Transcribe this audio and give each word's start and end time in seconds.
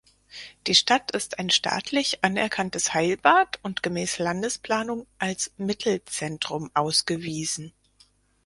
Die 0.65 0.73
Stadt 0.73 1.11
ist 1.11 1.37
ein 1.37 1.51
staatlich 1.51 2.23
anerkanntes 2.23 2.95
Heilbad 2.95 3.59
und 3.61 3.83
gemäß 3.83 4.17
Landesplanung 4.17 5.05
als 5.19 5.51
Mittelzentrum 5.59 6.71
ausgewiesen. 6.73 7.71